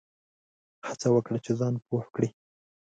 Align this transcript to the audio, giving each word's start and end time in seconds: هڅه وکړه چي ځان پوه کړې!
هڅه 0.87 1.07
وکړه 1.11 1.37
چي 1.45 1.51
ځان 1.59 1.73
پوه 1.85 2.03
کړې! 2.13 2.29